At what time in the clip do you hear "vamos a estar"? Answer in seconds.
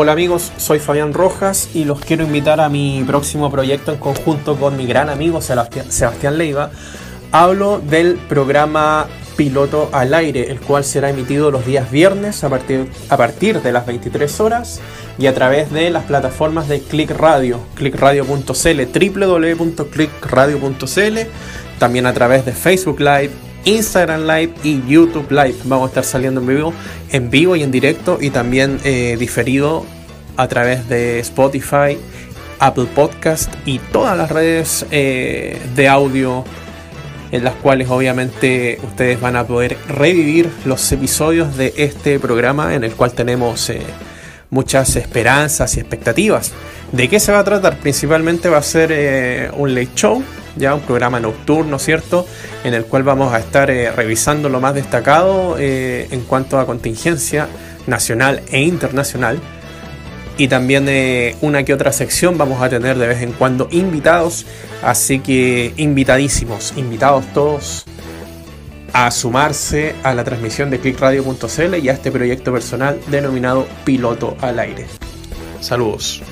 25.64-26.04, 53.02-53.70